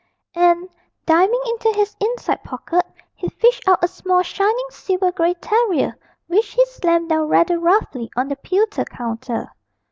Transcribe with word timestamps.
And, 0.33 0.67
diving 1.05 1.41
into 1.45 1.71
his 1.77 1.95
inside 1.99 2.43
pocket 2.43 2.83
he 3.13 3.29
fished 3.29 3.67
out 3.67 3.83
a 3.83 3.87
small 3.87 4.23
shining 4.23 4.65
silver 4.71 5.11
grey 5.11 5.35
terrier 5.35 5.95
which 6.25 6.53
he 6.53 6.65
slammed 6.65 7.09
down 7.09 7.27
rather 7.29 7.59
roughly 7.59 8.09
on 8.15 8.27
the 8.27 8.35
pewter 8.37 8.83
counter. 8.85 9.51